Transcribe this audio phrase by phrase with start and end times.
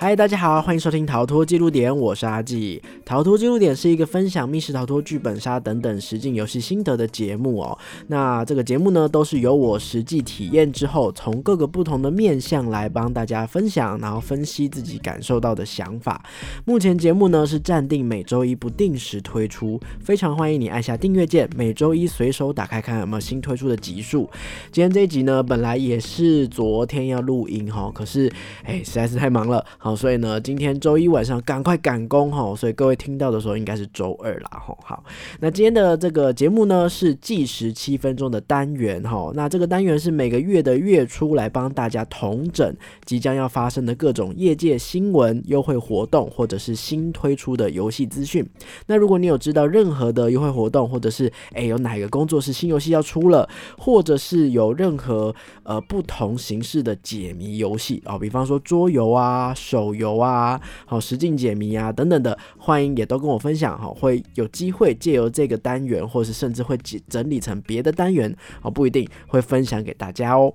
[0.00, 2.80] 嗨，大家好，欢迎收听逃脱记录点，我是阿纪。
[3.04, 7.76] 逃脱记录点是一个分享密室逃脱、剧本杀等等实境游戏心得的节目哦。
[8.06, 16.24] 那这个节目呢，都是由我实际体验之后，从各个不同的面向来帮大家分享，然后分析自己感受到的想法。
[16.64, 24.30] 目前节目呢是暂定每周一不定时推出，非常欢迎你按下订阅键，每周一随手打开看有没有新推出的集数。
[24.70, 29.66] 今天这一集呢，本来也是昨天要录音哈，可是哎实在是太忙了。
[29.88, 34.76] 好，所以呢，今天周一晚上赶快赶工哈，所以各位听到的时候应该是周二啦哈。
[34.84, 35.02] 好，
[35.40, 48.46] 那今天的这个节目呢是计时七分钟的单元哈，那这个单元是每个月的月初来帮大家统整即将要发生的各种业界新闻、优惠活动或者是新推出的游戏资讯。
[48.88, 59.77] 那如果你有知道任何的优惠活动，或者是诶有哪个工作室新游戏要出了，或者是有任何呃不同形式的解谜游戏哦，比方说桌游啊手。
[59.78, 66.76] 手游啊，好，实境解谜啊，等等的，欢迎也都跟我分享哈，会有机会借由这个单元，或是甚至会
[67.08, 70.52] 整理成别的单元，好，不一定会分享给大家哦。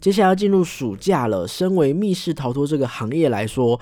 [0.00, 3.78] 接下来要进入暑假了，身为密室逃脱这个行业来说。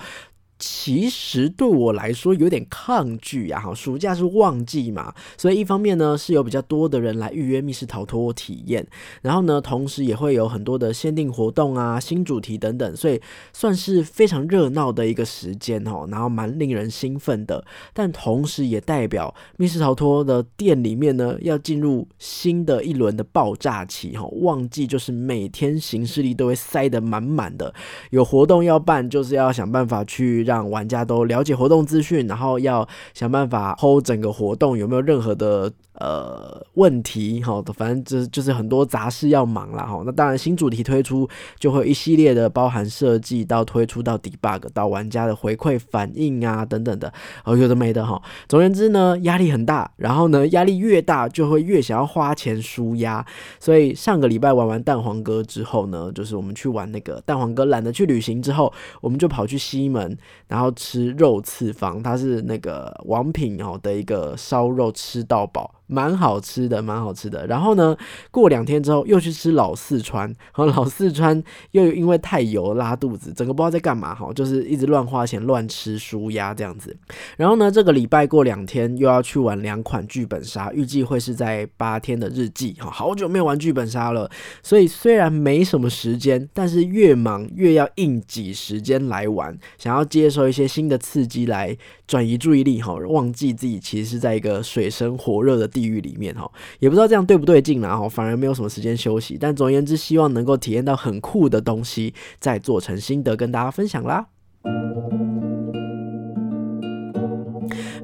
[0.57, 8.87] 其实对我来说有点抗拒呀，哈，暑假是旺季嘛，所以一方面呢是有比较多的人来预约密室逃脱体验，
[9.21, 13.19] 然后呢，同时也会有很多的限定活动啊、新主题等等，所以
[13.51, 27.73] 算是非常热闹的一个时间哦，然后蛮令人兴奋的，但同时也代表密室逃脱的店里面呢要进入新的一轮的爆炸期哈，旺季就是每天行事历都会塞得满满的，
[28.11, 30.44] 有活动要办，就是要想办法去。
[30.45, 35.71] 让玩家都了解活动资讯，然后要想办法 hold 整个活动有没有任何的。
[35.97, 40.03] 呃，问题哈，反正就是就是很多杂事要忙了哈。
[40.05, 41.25] 那当然，新主题推出
[41.57, 47.13] 就会一系列的包含设计到推出到 debug 到玩家的回馈反应啊等等的，
[47.45, 48.21] 哦，有的没的哈。
[48.49, 53.25] 总而言之呢，压力很大，然后呢，压力越大就会越想要花钱舒压。
[53.57, 60.17] 所以上个礼拜玩完蛋黄哥之后呢，就是我们去玩那个蛋黄哥懒得去旅行之后，我们就跑去西门，
[60.47, 65.73] 然后吃肉次方，它是那个王品哦的一个烧肉，吃到饱。
[65.87, 67.45] 蛮好吃的，蛮好吃的。
[67.47, 67.95] 然后呢，
[68.31, 71.41] 过两天之后又去吃老四川，然 后老四川
[71.71, 76.95] 又因为太油拉肚子，整个不知道在干嘛哈，就是一直乱花钱、乱吃、舒压这样子。
[77.37, 82.89] 然后呢，这个礼拜过两天又要去玩两款剧本杀，预计会是在八天的日记哈。
[82.89, 84.29] 好久没有玩剧本杀了，
[84.63, 95.69] 所以虽然没什么时间，但是越忙越要硬挤时间来玩，想要接受一些新的刺激来转移注意力哈，忘记自己其实是在一个水深火热的。
[95.75, 96.49] 地狱里面哈，
[96.79, 99.37] 也不知道这样对不对劲啦哈，反而没有什么时间休息。
[99.37, 104.27] 但总而言之，希望能够体验到很酷的东西，再做成心得跟大家分享啦。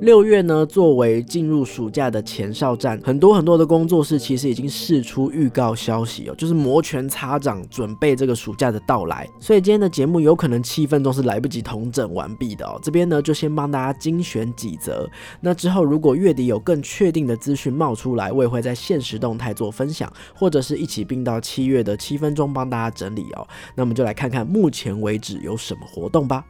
[0.01, 9.29] 六月呢，作为进入暑假的前哨战，很多很多的工作室其实已经释出预告消息哦，就是摩拳擦掌，准备这个暑假的到来。
[9.39, 12.79] 所以今天的节目有可能七分钟是来不及统整完毕的哦。
[12.81, 15.07] 这边呢，就先帮大家精选几则。
[15.39, 23.47] 那之后如果月底有更确定的资讯冒出来，我也会在现实动态做分享，或者是一起并到七月的七分钟帮大家整理哦。
[23.75, 26.43] 那我们就来看看目前为止有什么活动吧。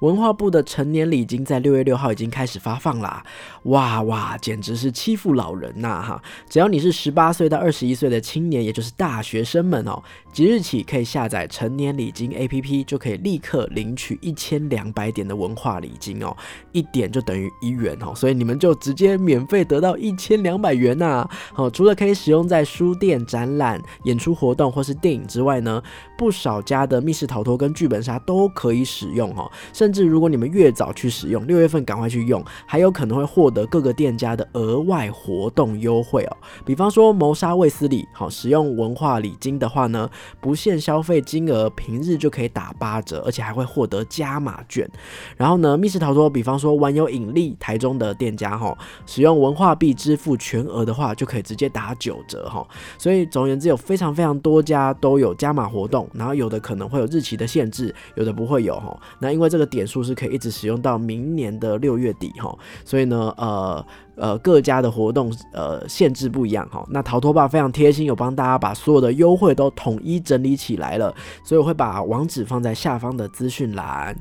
[0.00, 3.22] 文化部的成年礼金在六月六号已经开始发放啦！
[3.64, 6.22] 哇哇，简直是欺负老人呐哈！
[6.48, 16.36] 只要你是十八岁到二十一岁的青年，也就是大学生们哦，即日起可以下载成年礼金 A P P，就可以立刻领取一千两百点的文化礼金哦，
[16.72, 21.28] 一点就等于一元哦，所以你们就直接免费得到一千两百元呐！
[21.52, 25.82] 好，除了可以使用在书店、展览、演出活动或是电影之外呢，
[26.16, 29.50] 不少家的密室逃脱跟剧本杀都可以使用哦。
[29.72, 36.36] 甚至如果你们越早去使用，六月份赶快去用，还有可能会获得各个店家的额外活动优惠哦。
[36.64, 40.08] 比方说谋杀卫斯理，好，使用文化礼金的话呢，
[40.40, 44.88] 不限消费金额，平日就可以打八折，而且还会获得加码券。
[45.36, 48.76] 然后呢，密室逃脱，比方说玩有引力台中的店家哈，
[49.06, 52.66] 使用文化币支付全额的话，就可以直接打九折哈。
[52.98, 58.98] 所以总而言之，有非常非常多家都有加码活动，然后有的可能会有日期的限制，有的不会有哈。
[59.18, 59.66] 那因为这个。
[59.66, 63.84] 点数是可以一直使用到明年的六月底哈，所以呢，呃
[64.14, 66.86] 呃，各家的活动呃限制不一样哈。
[66.88, 71.14] 那逃脱吧非常贴心，有帮大家把所有的优惠都统一整理起来了，
[71.44, 74.16] 所以我会把网址放在下方的资讯栏。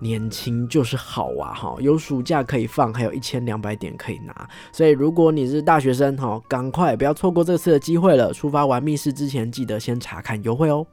[0.00, 4.48] 年轻就是好啊，哈，有暑假可以放，还有一千两百点可以拿。
[4.72, 8.32] 所以如果你是大学生，哈，赶快不要错过这次的机会了。
[8.34, 10.84] 出发玩密室之前，记得先查看优惠哦。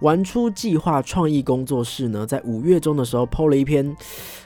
[0.00, 3.94] 玩出计划创意工作室呢，在五月中的时候，PO 了一篇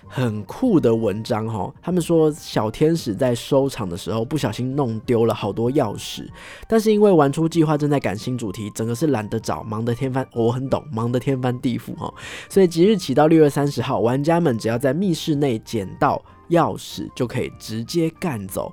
[0.09, 1.73] 很酷的文章哈。
[1.81, 6.29] 他们说小天使在收场的时候不小心弄丢了好多钥匙，
[6.69, 12.13] 但是因为玩出计划正在赶新主题，整个是懒得找，忙得天翻，我很懂，忙得天翻地覆哈。
[12.49, 16.21] 所以即日起到六月三十号，玩家们只要在密室内捡到
[16.51, 18.73] 钥匙，就可以直接干走。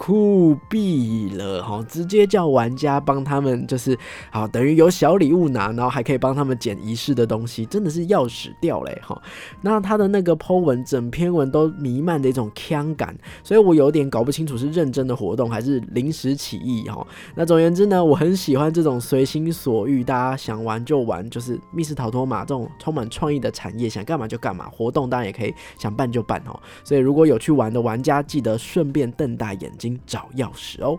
[0.00, 1.84] 酷毙了哈！
[1.88, 3.98] 直接叫玩家帮他们，就是
[4.30, 9.20] 好等于有小礼物拿，然后还可以帮他们捡遗失的东西，真的是要死掉嘞哈！
[9.60, 13.12] 那他的那个 Po 文，整篇文都弥漫着一种腔感，
[13.42, 17.04] 所以我有点搞不清楚是认真的活动还是临时起意哈。
[17.34, 24.68] 那总而言之呢，我很喜欢这种随心所欲，大家想玩就玩，就是密室逃脱嘛，这种充满创意的产业，想干嘛就干嘛。
[24.68, 26.56] 活动当然也可以想办就办哦。
[26.84, 29.87] 所以如果有去玩的玩家，记得顺便瞪大眼睛。
[30.06, 30.98] 找钥匙哦。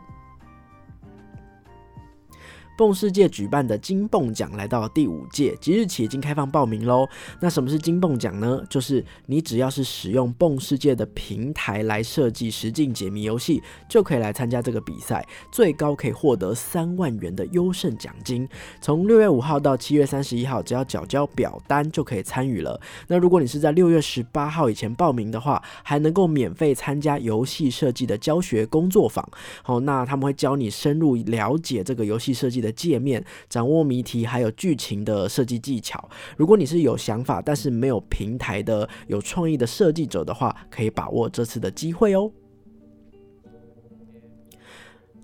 [2.80, 7.06] 蹦世界举办的金蹦奖来到第五届，即日起已经开放报名喽。
[7.42, 8.64] 那什么是金蹦奖呢？
[8.70, 18.48] 就是你只要是使用蹦世界的平台来设计实境解谜游戏，就可以来参加这个比赛，最高可以获得三万元的优胜奖金。
[18.80, 22.80] 从六月五号到七月三十一号，只要缴交表单就可以参与了。
[23.10, 29.30] 那如果你是在六月十八号以前报名的话，还能够免费参加游戏设计的教学工作坊。
[29.64, 32.69] 好，那他们会教你深入了解这个游戏设计的。
[32.72, 36.10] 界面掌握谜题还有剧情的设计技巧。
[36.38, 42.32] 如果你是有想法但是没有平台的有创意的设计者的话，可以把握这次的机会哦。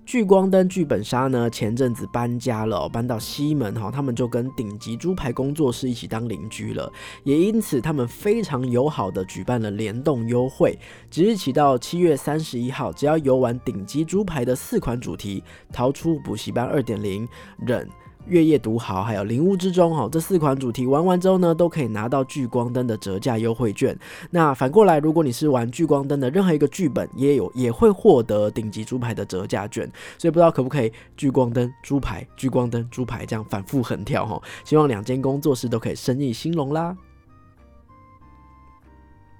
[0.06, 6.90] 聚光灯剧本杀呢，前阵子搬家了，搬到西门哈，他们就跟顶级猪排工作室一起当邻居了，
[7.24, 10.78] 也因此他们非常友好的举办了联动优惠，
[11.10, 15.42] 即日起到七月三十一号，只要游玩顶级猪排的四款主题，
[15.72, 17.88] 逃出补习班二点零忍。
[18.26, 23.96] 月夜独豪还有灵屋之中哈，这四款主题玩完之后呢，都可以拿到聚光灯的折价优惠券。
[24.30, 29.90] 那反过来，如果你是玩聚光灯的任何一个剧本，也有也会获得顶级猪排的折价券。
[30.18, 34.40] 所以不知道可不可以聚光灯猪排、聚光灯猪排这样反复横跳哈？
[34.64, 36.96] 希望两间工作室都可以生意兴隆啦。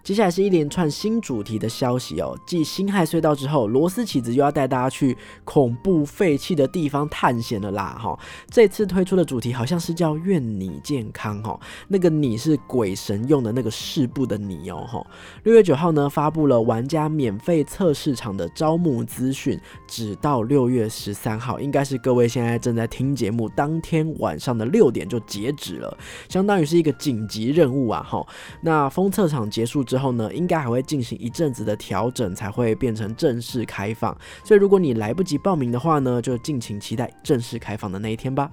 [0.07, 2.39] 接下来是一连串新主题的消息哦。
[2.47, 7.99] 继辛亥隧道之后，罗斯起子又要带大家去恐怖废弃的地方探险了啦！
[8.01, 8.17] 哈，
[8.49, 11.59] 这次推出的主题好像是叫“愿你健康”哈，
[11.89, 15.05] 那个“你”是鬼神用的那个事部的“你”哦哈。
[15.43, 25.99] 六月九号呢，发布了玩家免费测试场的招募资讯，直到六月十三号，应该是各位现在正在听节目当天晚上的六点就截止了，
[26.29, 28.07] 相当于是一个紧急任务啊！
[28.09, 28.25] 哈，
[28.61, 34.15] 那封测场结束之之后呢，应该还会进行一阵子的调整，才会变成正式开放。
[34.45, 38.51] 所以如果你来不及报名的话呢，就敬请期待正式开放的那一天吧。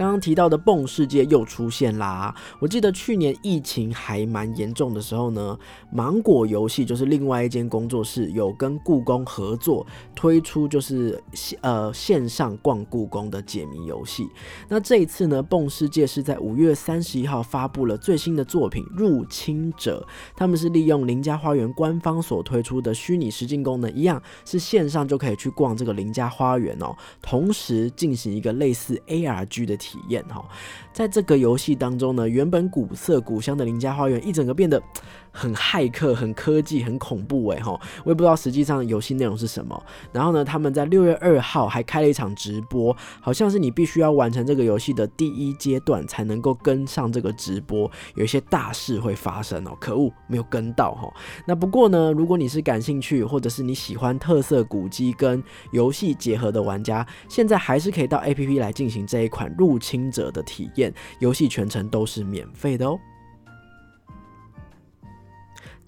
[0.00, 2.34] 刚刚提到的蹦世界又出现啦！
[2.58, 5.58] 我记得去年疫情还蛮严重的时候呢，
[5.92, 11.22] 芒果游戏就是另外一间工作室有跟故宫合作推出，就是
[11.60, 14.26] 呃线上逛故宫的解谜游戏。
[14.70, 20.02] 那这一次呢，蹦世界是在五月三十一号发布了最新的作品《入侵者》，
[20.34, 29.76] 他们是利用邻家花园官方所推出的虚拟实境功能，一样是线上就可以去逛这个邻家花园哦，同时进行一个类似 ARG 的。
[29.89, 30.44] 体体验哈，
[30.92, 34.80] 在这个游戏当中呢，原本古色古香的邻家花园一整个变得。
[35.32, 37.80] 很骇客、很科技、很恐怖哎哈！
[38.02, 39.80] 我也不知道实际上游戏内容是什么。
[40.10, 49.70] 然后呢，他们在六月二号还开了一场直播，好像是你必须要完成这个游戏的第一阶段才能够跟上这个直播，有一些大事会发生哦。
[49.78, 51.08] 可恶，没有跟到哈。
[51.46, 62.98] 那不过呢，如果你是感兴趣，或者是你喜欢特色古迹跟游戏结合的玩家，现在还是可以到 APP 来进行这一款入入侵者的体验，游戏全程都是免费的哦。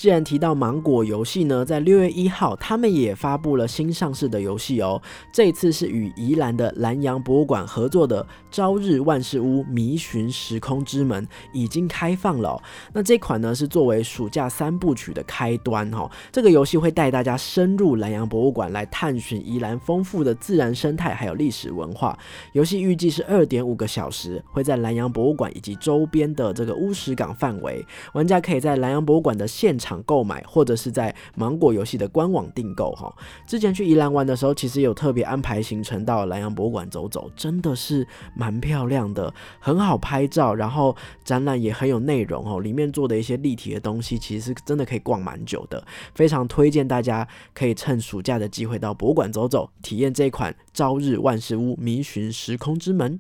[0.03, 5.01] 既然提到芒果游戏呢，在六月一号，他们也发布了新上市的游戏哦。
[5.33, 12.61] 这次是与宜兰的南洋博物馆合作的《朝日万事屋迷寻时空之门》已经开放了。
[12.93, 16.11] 那这款呢是作为暑假三部曲的开端哈。
[16.33, 22.19] 这个游戏会带大家深入南洋博物馆来探寻宜兰丰富的自然生态还有历史文化。
[22.55, 33.13] 游戏预计是二点五个小时，会在南洋博物馆以及周边的这个乌石港范围，玩家可以在南洋博物馆的现场购买，或者是在芒果游戏的官网订购哈。
[33.49, 38.07] 之前去宜兰玩的时候，其实有特别安排行程到南洋博物馆走走，真的是
[38.37, 40.95] 蛮漂亮的，很好拍照，然后
[41.25, 42.61] 展览也很有内容哦。
[42.61, 45.85] 里面做的一些立体的东西，其实是真的可以逛蛮久的，
[46.15, 53.19] 非常推荐大家可以趁暑假的机会到博物馆走走，体验这款《朝日万事屋迷寻时空之门》。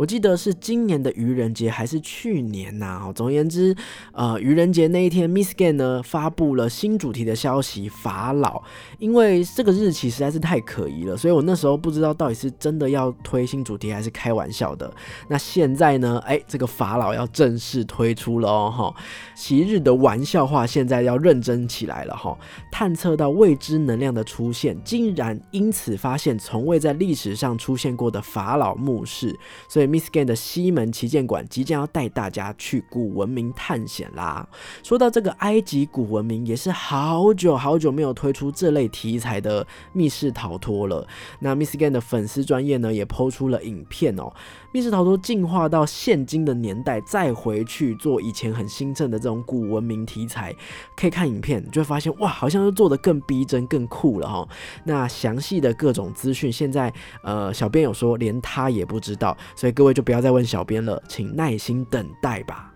[0.00, 3.12] 我记得是今年的愚人节还是去年呐？
[3.14, 3.76] 总而言之，
[4.12, 8.62] 呃，愚人节那一天，Miss Gan 呢发布了新主题的消息——法老。
[8.98, 14.90] 因为这个日期实在是太可疑了，所以我那时候不知道到底是真的要推新主题还是开玩笑的。
[15.28, 16.18] 那现在呢？
[16.24, 18.72] 哎，这个法老要正式推出了哦！
[18.74, 18.94] 哈，
[19.34, 22.34] 昔日的玩笑话现在要认真起来了哈。
[22.72, 29.38] 探测到未知能量的出现，竟然因此发现从未在历史上出现过的法老墓室，
[29.68, 29.89] 所以。
[29.90, 34.48] Miss Gan 的西门旗舰馆即将要带大家去古文明探险啦。
[34.84, 41.06] 说到这个埃及古文明，也是好久好久没有推出这类题材的密室逃脱了。
[41.40, 44.32] 那 Miss Gan 的粉丝专业呢，也抛出了影片哦。
[44.72, 50.54] 密室逃脱进化到现今的年代，再回去做以前很兴盛的这种古文明题材，
[50.96, 54.48] 可以看影片，就会发现哇，好像又做的更逼真、更酷了哈。
[54.84, 56.92] 那详细的各种资讯，现在
[57.24, 62.72] 呃，小编有说连他也不知道，所以各位就不要再问小编了，请耐心等待吧。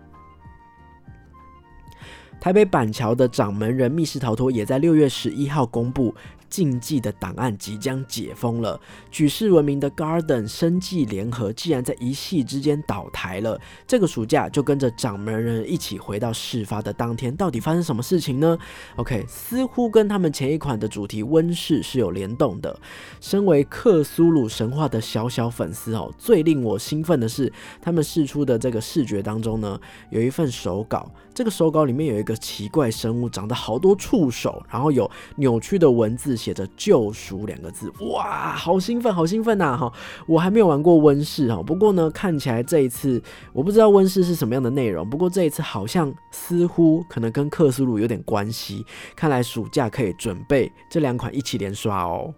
[2.41, 6.13] 台北板桥的掌门人密室逃脱也在六月十一号公布。
[6.49, 8.79] 禁忌的档案即将解封了，
[9.11, 18.57] 举世闻名的 Garden 生计联合，既然在一夕之间倒台了，这个暑假就跟着掌门人一起回到事发的当天，到底发生什么事情呢
[18.97, 22.79] ？OK，似乎跟他们前一款的主题温室是有联动的。
[23.19, 36.34] 身为克苏鲁神话的小小粉丝哦，最令我兴奋的是，他们试出的这个视觉当中呢，有一份手稿，这个手稿里面有一个奇怪生物，长得好多触手，然后有扭曲的文字。
[36.35, 39.77] 写着“救赎”两个字，哇，好兴奋，好兴奋呐！
[39.77, 39.91] 哈，
[40.27, 43.21] 我还没有玩过温室哈，不过呢，看起来这一次
[43.53, 52.33] 我不知道温室是什么样的内容，不过这一次好像似乎可能跟克苏鲁有点关系，看来暑假可以准备这两款一起连刷哦。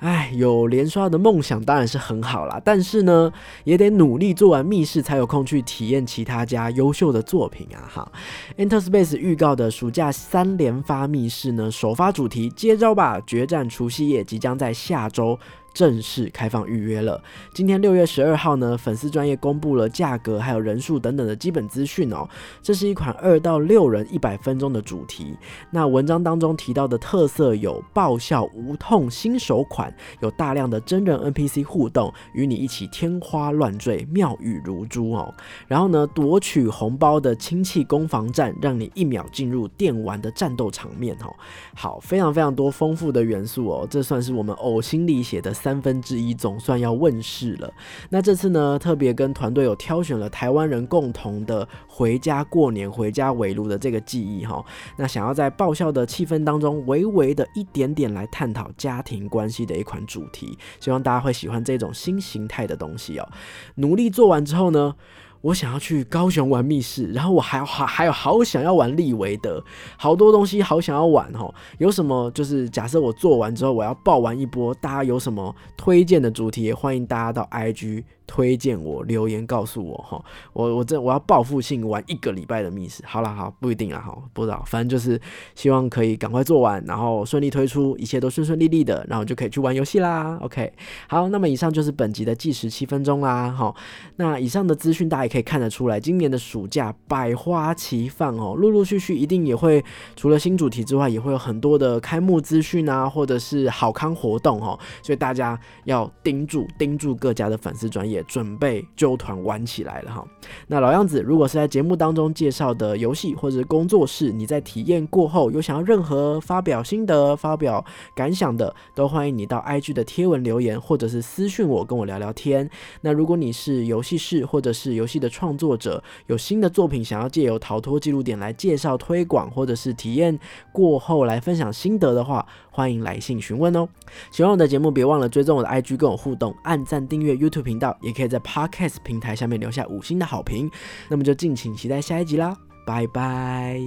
[0.00, 3.32] 哎，有连刷的梦想当然是很好啦，但是呢，
[3.64, 7.82] 也得努力做完密室，才有空去体验其他家优秀的作品啊！
[7.92, 8.12] 哈
[8.56, 13.20] ，Interspace 预告的暑假三连发密室呢，首发主题接招吧！
[13.26, 15.38] 决战除夕夜即将在下周。
[15.78, 17.22] 正式开放预约了。
[17.54, 22.28] 今天六月十二号呢，粉丝专业公布了价格还有人数等等的基本资讯哦。
[22.60, 25.36] 这是一款二到六人一百分钟的主题。
[25.70, 35.32] 那文章当中提到的特色有爆笑无痛新手款，有大量的真人 NPC 互动，与你一起天花乱坠，妙语如珠哦。
[35.68, 41.32] 然后呢，夺取红包的亲戚攻防战，让你一秒进入电玩的战斗场面哦。
[41.76, 43.86] 好，非常非常多丰富的元素哦。
[43.88, 45.54] 这算是我们呕心沥血的。
[45.68, 47.70] 三分之一总算要问世了。
[48.08, 54.64] 那这次呢，特别跟团队有挑选了台湾人共同的回家过年、回家围炉的这个记忆哈。
[54.96, 63.28] 那想要在爆笑的气氛当中，微微的一点点来探讨家庭关系的一款主题，希望大家会喜欢这种新形态的东西哦。
[63.74, 64.94] 努力做完之后呢？
[65.40, 69.62] 我想要去高雄玩密室，然后我还还还有好想要玩利维德，
[69.96, 71.52] 好多东西好想要玩哦。
[71.78, 78.04] 有什么就是假设我做完之后我要爆玩一波，大家有什么推荐的主题，也欢迎大家到 IG。
[78.28, 85.20] 推荐我留言告诉我哈，我我这我要报复性玩一个礼拜的密室，好了好不一定啊哈，不知道，反正就是
[85.54, 90.38] 希望可以赶快做完，然后顺利推出，一切都顺顺利利的，然后就可以去玩游戏啦。
[90.42, 90.70] OK，
[91.08, 93.50] 好，那么以上就是本集的计时七分钟啦。
[93.50, 93.74] 好，
[94.16, 99.82] 那以上的资讯大家也可以看得出来，今年的暑假百花齐放哦，陆陆续续一定也会
[100.14, 108.17] 除了新主题之外，也会有很多的开幕资讯啊，或者是好康活动哦，所以大家要盯住盯住各家的粉丝专业。
[108.24, 110.24] 准备揪团玩起来了哈。
[110.66, 117.84] 那老样子，如果是在节目当中介绍的游戏或者工作室，你在体验过后有想要任何发表心得、发表
[118.14, 122.68] 感想的，都欢迎你到 IG 的贴文留言，或者是私讯我跟我聊聊天。
[123.00, 130.38] 那如果你是游戏室或者是游戏的创作者，有新的作品想要借由逃脱记录点来介绍推广，或者是体验
[130.72, 133.88] 过后来分享心得的话，欢迎来信询问哦。
[134.30, 137.96] 喜欢我的节目，别忘了追踪我的 IG 跟我互动，按赞订阅 YouTube 频道。
[138.08, 140.70] 也可以在 Podcast 平台下面留下五星的好评，
[141.08, 143.78] 那么就敬请期待下一集啦，拜拜。